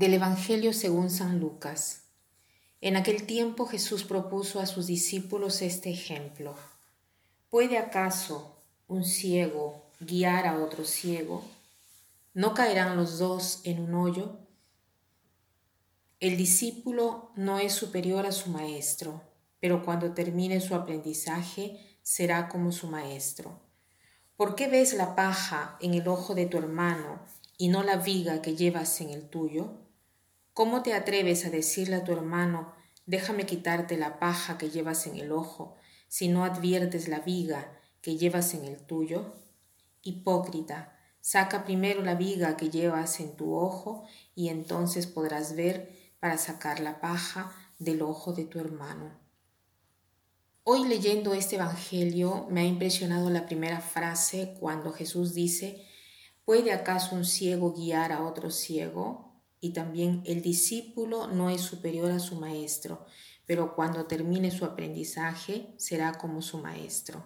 Del 0.00 0.14
Evangelio 0.14 0.72
según 0.72 1.10
San 1.10 1.40
Lucas. 1.40 2.04
En 2.80 2.96
aquel 2.96 3.26
tiempo 3.26 3.66
Jesús 3.66 4.02
propuso 4.02 4.58
a 4.58 4.64
sus 4.64 4.86
discípulos 4.86 5.60
este 5.60 5.90
ejemplo. 5.90 6.54
¿Puede 7.50 7.76
acaso 7.76 8.56
un 8.88 9.04
ciego 9.04 9.90
guiar 10.00 10.46
a 10.46 10.58
otro 10.58 10.86
ciego? 10.86 11.44
¿No 12.32 12.54
caerán 12.54 12.96
los 12.96 13.18
dos 13.18 13.60
en 13.64 13.78
un 13.78 13.92
hoyo? 13.92 14.38
El 16.18 16.38
discípulo 16.38 17.32
no 17.36 17.58
es 17.58 17.74
superior 17.74 18.24
a 18.24 18.32
su 18.32 18.48
maestro, 18.48 19.20
pero 19.60 19.84
cuando 19.84 20.14
termine 20.14 20.62
su 20.62 20.74
aprendizaje 20.74 21.98
será 22.00 22.48
como 22.48 22.72
su 22.72 22.86
maestro. 22.86 23.60
¿Por 24.38 24.54
qué 24.54 24.66
ves 24.66 24.94
la 24.94 25.14
paja 25.14 25.76
en 25.78 25.92
el 25.92 26.08
ojo 26.08 26.34
de 26.34 26.46
tu 26.46 26.56
hermano 26.56 27.20
y 27.58 27.68
no 27.68 27.82
la 27.82 27.96
viga 27.96 28.40
que 28.40 28.56
llevas 28.56 28.98
en 29.02 29.10
el 29.10 29.28
tuyo? 29.28 29.79
¿Cómo 30.60 30.82
te 30.82 30.92
atreves 30.92 31.46
a 31.46 31.50
decirle 31.50 31.96
a 31.96 32.04
tu 32.04 32.12
hermano, 32.12 32.74
déjame 33.06 33.46
quitarte 33.46 33.96
la 33.96 34.18
paja 34.18 34.58
que 34.58 34.68
llevas 34.68 35.06
en 35.06 35.16
el 35.16 35.32
ojo, 35.32 35.76
si 36.06 36.28
no 36.28 36.44
adviertes 36.44 37.08
la 37.08 37.20
viga 37.20 37.80
que 38.02 38.18
llevas 38.18 38.52
en 38.52 38.66
el 38.66 38.76
tuyo? 38.76 39.36
Hipócrita, 40.02 40.98
saca 41.22 41.64
primero 41.64 42.02
la 42.02 42.14
viga 42.14 42.58
que 42.58 42.68
llevas 42.68 43.20
en 43.20 43.36
tu 43.36 43.54
ojo 43.54 44.04
y 44.34 44.50
entonces 44.50 45.06
podrás 45.06 45.56
ver 45.56 45.98
para 46.20 46.36
sacar 46.36 46.80
la 46.80 47.00
paja 47.00 47.50
del 47.78 48.02
ojo 48.02 48.34
de 48.34 48.44
tu 48.44 48.58
hermano. 48.58 49.18
Hoy 50.64 50.86
leyendo 50.86 51.32
este 51.32 51.56
Evangelio 51.56 52.46
me 52.50 52.60
ha 52.60 52.64
impresionado 52.66 53.30
la 53.30 53.46
primera 53.46 53.80
frase 53.80 54.54
cuando 54.60 54.92
Jesús 54.92 55.32
dice, 55.32 55.86
¿Puede 56.44 56.72
acaso 56.72 57.16
un 57.16 57.24
ciego 57.24 57.72
guiar 57.72 58.12
a 58.12 58.22
otro 58.22 58.50
ciego? 58.50 59.29
Y 59.60 59.72
también 59.72 60.22
el 60.24 60.42
discípulo 60.42 61.26
no 61.26 61.50
es 61.50 61.60
superior 61.60 62.10
a 62.10 62.18
su 62.18 62.36
maestro, 62.36 63.06
pero 63.46 63.74
cuando 63.74 64.06
termine 64.06 64.50
su 64.50 64.64
aprendizaje 64.64 65.74
será 65.76 66.12
como 66.12 66.40
su 66.40 66.58
maestro. 66.58 67.22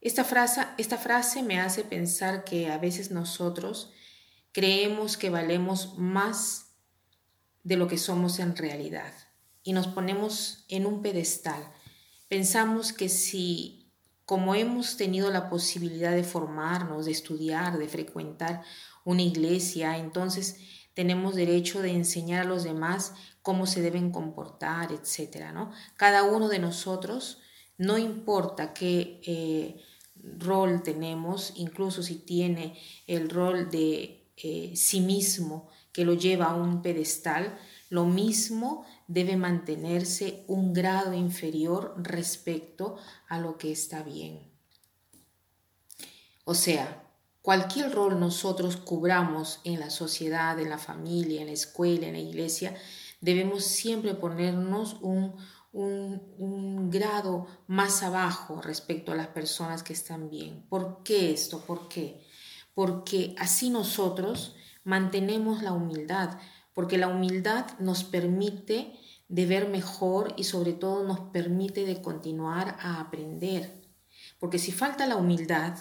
Esta 0.00 0.24
frase, 0.24 0.66
esta 0.78 0.98
frase 0.98 1.42
me 1.42 1.60
hace 1.60 1.84
pensar 1.84 2.44
que 2.44 2.70
a 2.70 2.78
veces 2.78 3.10
nosotros 3.10 3.92
creemos 4.52 5.16
que 5.16 5.30
valemos 5.30 5.98
más 5.98 6.74
de 7.62 7.76
lo 7.76 7.88
que 7.88 7.98
somos 7.98 8.38
en 8.38 8.56
realidad 8.56 9.12
y 9.62 9.72
nos 9.72 9.86
ponemos 9.88 10.64
en 10.68 10.86
un 10.86 11.02
pedestal. 11.02 11.72
Pensamos 12.28 12.92
que 12.92 13.08
si 13.08 13.84
como 14.26 14.54
hemos 14.54 14.96
tenido 14.96 15.30
la 15.30 15.50
posibilidad 15.50 16.12
de 16.12 16.24
formarnos, 16.24 17.04
de 17.06 17.12
estudiar, 17.12 17.78
de 17.78 17.88
frecuentar 17.88 18.62
una 19.04 19.22
iglesia, 19.22 19.98
entonces 19.98 20.56
tenemos 20.94 21.34
derecho 21.34 21.82
de 21.82 21.90
enseñar 21.90 22.40
a 22.40 22.48
los 22.48 22.64
demás 22.64 23.14
cómo 23.42 23.66
se 23.66 23.82
deben 23.82 24.10
comportar, 24.10 24.90
etc. 24.92 25.52
¿no? 25.52 25.70
Cada 25.96 26.22
uno 26.22 26.48
de 26.48 26.58
nosotros, 26.58 27.38
no 27.76 27.98
importa 27.98 28.72
qué 28.72 29.20
eh, 29.26 29.82
rol 30.38 30.82
tenemos, 30.82 31.52
incluso 31.56 32.02
si 32.02 32.14
tiene 32.16 32.78
el 33.06 33.28
rol 33.28 33.70
de 33.70 34.24
eh, 34.36 34.72
sí 34.74 35.00
mismo 35.00 35.68
que 35.92 36.04
lo 36.04 36.14
lleva 36.14 36.46
a 36.46 36.56
un 36.56 36.82
pedestal, 36.82 37.58
lo 37.90 38.04
mismo 38.06 38.84
debe 39.06 39.36
mantenerse 39.36 40.44
un 40.48 40.72
grado 40.72 41.12
inferior 41.12 41.94
respecto 41.98 42.96
a 43.28 43.38
lo 43.38 43.58
que 43.58 43.70
está 43.70 44.02
bien. 44.02 44.40
O 46.44 46.54
sea, 46.54 47.04
cualquier 47.44 47.92
rol 47.92 48.18
nosotros 48.18 48.78
cubramos 48.78 49.60
en 49.64 49.78
la 49.78 49.90
sociedad, 49.90 50.58
en 50.58 50.70
la 50.70 50.78
familia, 50.78 51.42
en 51.42 51.48
la 51.48 51.52
escuela, 51.52 52.06
en 52.06 52.14
la 52.14 52.18
iglesia, 52.18 52.74
debemos 53.20 53.64
siempre 53.66 54.14
ponernos 54.14 54.96
un, 55.02 55.34
un, 55.74 56.88
grado 56.88 57.46
más 57.66 58.02
abajo 58.02 58.62
respecto 58.62 59.12
a 59.12 59.14
las 59.14 59.26
personas 59.26 59.82
que 59.82 59.92
están 59.92 60.30
bien. 60.30 60.64
¿Por 60.70 61.02
qué 61.02 61.32
esto? 61.32 61.60
¿Por 61.60 61.86
qué? 61.86 62.24
Porque 62.72 63.34
así 63.38 63.68
nosotros 63.68 64.56
mantenemos 64.82 65.62
la 65.62 65.74
humildad, 65.74 66.38
porque 66.72 66.96
la 66.96 67.08
humildad 67.08 67.66
nos 67.78 68.04
permite 68.04 68.98
de 69.28 69.44
ver 69.44 69.68
mejor 69.68 70.32
y 70.38 70.44
sobre 70.44 70.72
todo 70.72 71.04
nos 71.04 71.20
permite 71.28 71.84
de 71.84 72.00
continuar 72.00 72.78
a 72.80 73.00
aprender. 73.00 73.84
Porque 74.38 74.58
si 74.58 74.72
falta 74.72 75.06
la 75.06 75.16
humildad, 75.16 75.76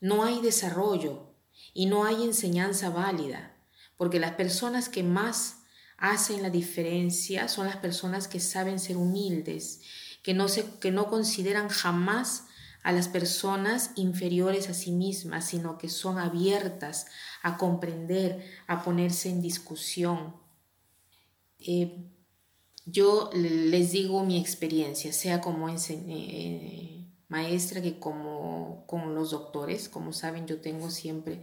no 0.00 0.24
hay 0.24 0.40
desarrollo 0.40 1.34
y 1.74 1.86
no 1.86 2.04
hay 2.04 2.24
enseñanza 2.24 2.90
válida, 2.90 3.56
porque 3.96 4.18
las 4.18 4.32
personas 4.32 4.88
que 4.88 5.02
más 5.02 5.58
hacen 5.98 6.42
la 6.42 6.50
diferencia 6.50 7.48
son 7.48 7.66
las 7.66 7.76
personas 7.76 8.26
que 8.26 8.40
saben 8.40 8.78
ser 8.78 8.96
humildes, 8.96 9.82
que 10.22 10.34
no, 10.34 10.48
se, 10.48 10.64
que 10.80 10.90
no 10.90 11.08
consideran 11.08 11.68
jamás 11.68 12.46
a 12.82 12.92
las 12.92 13.08
personas 13.08 13.90
inferiores 13.96 14.70
a 14.70 14.74
sí 14.74 14.90
mismas, 14.90 15.46
sino 15.48 15.76
que 15.76 15.90
son 15.90 16.18
abiertas 16.18 17.06
a 17.42 17.58
comprender, 17.58 18.44
a 18.66 18.82
ponerse 18.82 19.28
en 19.28 19.42
discusión. 19.42 20.34
Eh, 21.58 22.06
yo 22.86 23.30
les 23.34 23.92
digo 23.92 24.24
mi 24.24 24.38
experiencia, 24.40 25.12
sea 25.12 25.40
como 25.42 25.68
eh, 25.68 26.99
maestra 27.30 27.80
que 27.80 27.98
como 27.98 28.84
con 28.86 29.14
los 29.14 29.30
doctores. 29.30 29.88
Como 29.88 30.12
saben, 30.12 30.46
yo 30.46 30.60
tengo 30.60 30.90
siempre 30.90 31.42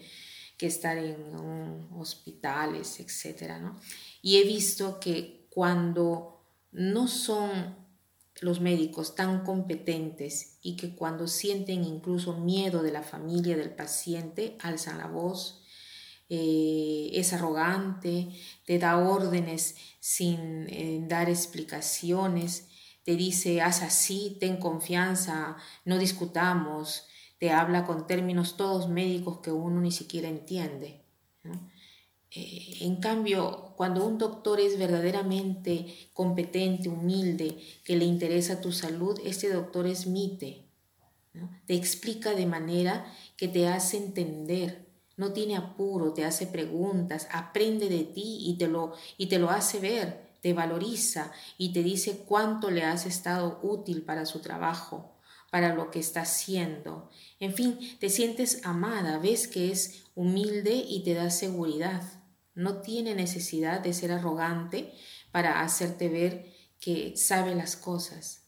que 0.58 0.68
estar 0.68 0.98
en 0.98 1.18
hospitales, 1.96 3.00
etc. 3.00 3.62
Y 4.22 4.38
he 4.38 4.44
visto 4.44 5.00
que 5.00 5.47
cuando 5.50 6.44
no 6.72 7.08
son 7.08 7.76
los 8.42 8.59
médicos 8.59 9.16
tan 9.16 9.44
competentes 9.44 10.59
y 10.62 10.76
que 10.76 10.96
cuando 10.96 11.28
sienten 11.28 11.84
incluso 11.84 12.38
miedo 12.38 12.84
de 12.84 12.92
la 12.92 13.02
familia 13.02 13.58
del 13.58 13.72
paciente, 13.72 14.58
alzan 14.62 15.00
la 15.00 15.08
voz, 15.08 15.64
eh, 16.30 17.09
es 17.14 17.34
arrogante, 17.34 18.28
te 18.66 18.78
da 18.78 18.97
órdenes 18.97 19.76
sin 20.00 20.68
eh, 20.70 21.03
dar 21.08 21.30
explicaciones, 21.30 22.68
te 23.07 23.16
dice 23.16 23.62
haz 23.62 23.84
así, 23.84 24.35
ten 24.38 24.57
confianza, 24.57 25.56
no 25.85 25.97
discutamos, 25.97 27.06
te 27.40 27.51
habla 27.51 27.85
con 27.85 28.06
términos 28.06 28.57
todos 28.57 28.90
médicos 28.90 29.40
que 29.40 29.50
uno 29.50 29.79
ni 29.79 29.94
siquiera 29.94 30.28
entiende. 30.28 31.06
Eh, 32.31 32.79
en 32.81 32.97
cambio, 32.97 33.73
cuando 33.78 34.06
un 34.06 34.17
doctor 34.17 34.59
es 34.59 34.78
verdaderamente 34.78 36.09
competente, 36.12 36.90
humilde, 36.90 37.57
que 37.85 37.96
le 37.96 38.03
interesa 38.03 38.59
tu 38.59 38.73
salud, 38.73 39.17
este 39.23 39.53
doctor 39.53 39.88
es 39.88 40.06
mite, 40.06 40.66
te 41.66 41.75
explica 41.75 42.31
de 42.31 42.46
manera 42.46 43.09
que 43.38 43.47
te 43.47 43.69
hace 43.69 43.96
entender 43.96 44.85
no 45.16 45.31
tiene 45.31 45.56
apuro, 45.56 46.13
te 46.13 46.25
hace 46.25 46.46
preguntas, 46.46 47.28
aprende 47.31 47.90
de 47.90 48.03
ti 48.03 48.40
y 48.41 48.57
te 48.57 48.67
lo, 48.67 48.94
y 49.17 49.25
te 49.28 49.40
lo 49.40 49.50
hace 49.50 49.79
ver, 49.79 50.27
te 50.42 50.53
valoriza 50.53 51.31
y 51.58 51.74
te 51.74 51.84
dice 51.84 52.24
cuánto 52.28 52.72
le 52.72 52.84
has 52.84 53.06
estado 53.06 53.59
útil 53.64 54.03
para 54.03 54.25
su 54.25 54.40
trabajo, 54.40 55.18
para 55.52 55.74
lo 55.74 55.92
que 55.92 56.00
está 56.00 56.22
haciendo. 56.22 57.09
En 57.40 57.53
fin, 57.53 57.80
te 58.00 58.09
sientes 58.09 58.66
amada, 58.66 59.18
ves 59.18 59.47
que 59.47 59.72
es 59.72 60.06
humilde 60.16 60.76
y 60.88 61.03
te 61.03 61.14
da 61.14 61.30
seguridad. 61.30 62.03
No 62.53 62.81
tiene 62.81 63.16
necesidad 63.16 63.82
de 63.82 63.94
ser 63.94 64.11
arrogante 64.11 64.94
para 65.32 65.61
hacerte 65.61 66.09
ver 66.09 66.53
que 66.79 67.16
sabe 67.16 67.56
las 67.56 67.76
cosas. 67.76 68.44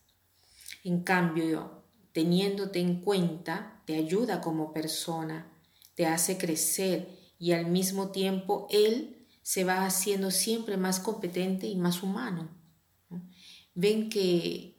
En 0.84 1.04
cambio, 1.04 1.84
teniéndote 2.12 2.80
en 2.80 3.02
cuenta, 3.02 3.82
te 3.86 3.96
ayuda 3.96 4.42
como 4.42 4.74
persona 4.74 5.54
te 6.00 6.06
hace 6.06 6.38
crecer 6.38 7.10
y 7.40 7.52
al 7.52 7.66
mismo 7.66 8.12
tiempo 8.12 8.68
Él 8.72 9.19
se 9.50 9.64
va 9.64 9.84
haciendo 9.84 10.30
siempre 10.30 10.78
más 10.78 11.00
competente 11.00 11.66
y 11.66 11.76
más 11.76 12.04
humano. 12.04 12.52
Ven 13.74 14.08
que 14.12 14.78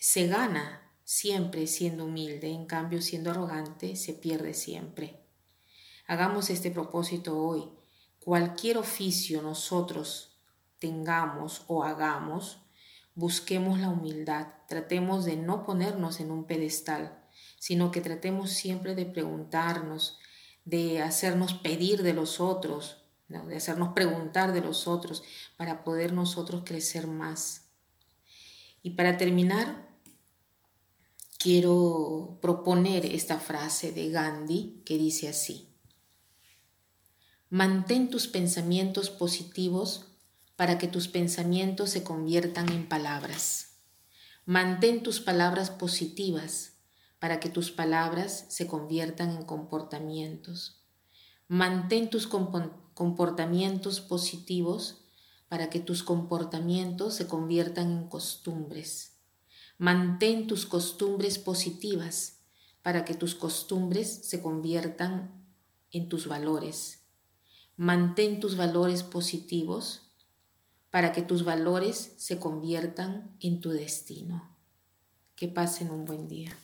se 0.00 0.26
gana 0.26 0.90
siempre 1.04 1.68
siendo 1.68 2.06
humilde, 2.06 2.50
en 2.50 2.66
cambio 2.66 3.00
siendo 3.00 3.30
arrogante 3.30 3.94
se 3.94 4.14
pierde 4.14 4.54
siempre. 4.54 5.24
Hagamos 6.08 6.50
este 6.50 6.72
propósito 6.72 7.38
hoy. 7.38 7.68
Cualquier 8.18 8.78
oficio 8.78 9.42
nosotros 9.42 10.40
tengamos 10.80 11.62
o 11.68 11.84
hagamos, 11.84 12.58
busquemos 13.14 13.78
la 13.78 13.90
humildad, 13.90 14.48
tratemos 14.66 15.24
de 15.24 15.36
no 15.36 15.64
ponernos 15.64 16.18
en 16.18 16.32
un 16.32 16.46
pedestal, 16.48 17.16
sino 17.60 17.92
que 17.92 18.00
tratemos 18.00 18.50
siempre 18.50 18.96
de 18.96 19.06
preguntarnos, 19.06 20.18
de 20.64 21.00
hacernos 21.00 21.54
pedir 21.54 22.02
de 22.02 22.12
los 22.12 22.40
otros, 22.40 23.01
de 23.32 23.56
hacernos 23.56 23.94
preguntar 23.94 24.52
de 24.52 24.60
los 24.60 24.86
otros 24.86 25.22
para 25.56 25.84
poder 25.84 26.12
nosotros 26.12 26.62
crecer 26.64 27.06
más. 27.06 27.62
Y 28.82 28.90
para 28.90 29.16
terminar, 29.16 29.88
quiero 31.38 32.38
proponer 32.40 33.06
esta 33.06 33.38
frase 33.38 33.92
de 33.92 34.10
Gandhi 34.10 34.82
que 34.84 34.98
dice 34.98 35.28
así. 35.28 35.68
Mantén 37.48 38.10
tus 38.10 38.28
pensamientos 38.28 39.10
positivos 39.10 40.06
para 40.56 40.78
que 40.78 40.88
tus 40.88 41.08
pensamientos 41.08 41.90
se 41.90 42.02
conviertan 42.02 42.70
en 42.70 42.88
palabras. 42.88 43.78
Mantén 44.44 45.02
tus 45.02 45.20
palabras 45.20 45.70
positivas 45.70 46.72
para 47.18 47.40
que 47.40 47.48
tus 47.48 47.70
palabras 47.70 48.46
se 48.48 48.66
conviertan 48.66 49.30
en 49.30 49.44
comportamientos. 49.44 50.81
Mantén 51.52 52.08
tus 52.08 52.26
comportamientos 52.26 54.00
positivos 54.00 55.04
para 55.50 55.68
que 55.68 55.80
tus 55.80 56.02
comportamientos 56.02 57.12
se 57.12 57.26
conviertan 57.26 57.90
en 57.92 58.08
costumbres. 58.08 59.20
Mantén 59.76 60.46
tus 60.46 60.64
costumbres 60.64 61.36
positivas 61.36 62.40
para 62.80 63.04
que 63.04 63.12
tus 63.12 63.34
costumbres 63.34 64.08
se 64.08 64.40
conviertan 64.40 65.44
en 65.90 66.08
tus 66.08 66.26
valores. 66.26 67.04
Mantén 67.76 68.40
tus 68.40 68.56
valores 68.56 69.02
positivos 69.02 70.08
para 70.88 71.12
que 71.12 71.20
tus 71.20 71.44
valores 71.44 72.14
se 72.16 72.38
conviertan 72.38 73.36
en 73.40 73.60
tu 73.60 73.68
destino. 73.68 74.56
Que 75.36 75.48
pasen 75.48 75.90
un 75.90 76.06
buen 76.06 76.28
día. 76.28 76.56